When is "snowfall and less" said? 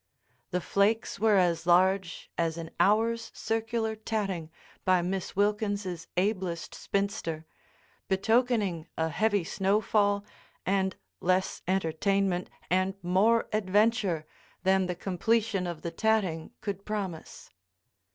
9.43-11.61